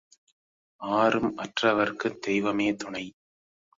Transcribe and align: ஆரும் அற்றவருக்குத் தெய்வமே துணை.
ஆரும் 0.81 1.37
அற்றவருக்குத் 1.37 2.21
தெய்வமே 2.21 2.75
துணை. 2.75 3.05